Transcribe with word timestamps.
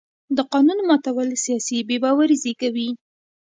د 0.37 0.39
قانون 0.51 0.79
ماتول 0.89 1.27
سیاسي 1.45 1.77
بې 1.87 1.97
باوري 2.03 2.37
زېږوي 2.43 2.89